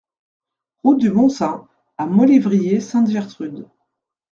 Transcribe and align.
Route 0.83 0.97
du 0.97 1.11
Mont 1.11 1.29
Saint 1.29 1.67
à 1.99 2.07
Maulévrier-Sainte-Gertrude 2.07 3.69